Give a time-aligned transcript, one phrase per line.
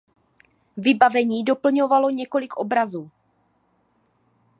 [0.77, 3.11] Vybavení doplňovalo několik obrazů.